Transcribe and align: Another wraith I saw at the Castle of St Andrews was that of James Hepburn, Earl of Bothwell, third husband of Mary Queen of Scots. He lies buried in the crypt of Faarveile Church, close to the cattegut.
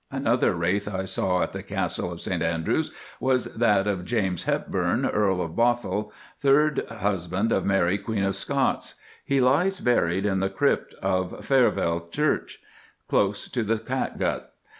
Another 0.09 0.55
wraith 0.55 0.87
I 0.91 1.05
saw 1.05 1.43
at 1.43 1.51
the 1.51 1.61
Castle 1.61 2.11
of 2.11 2.19
St 2.21 2.41
Andrews 2.41 2.89
was 3.19 3.53
that 3.53 3.85
of 3.85 4.03
James 4.03 4.45
Hepburn, 4.45 5.05
Earl 5.05 5.43
of 5.43 5.55
Bothwell, 5.55 6.11
third 6.39 6.87
husband 6.89 7.51
of 7.51 7.65
Mary 7.67 7.99
Queen 7.99 8.23
of 8.23 8.35
Scots. 8.35 8.95
He 9.23 9.39
lies 9.39 9.79
buried 9.79 10.25
in 10.25 10.39
the 10.39 10.49
crypt 10.49 10.95
of 11.03 11.45
Faarveile 11.45 12.11
Church, 12.11 12.63
close 13.07 13.47
to 13.49 13.61
the 13.61 13.77
cattegut. 13.77 14.49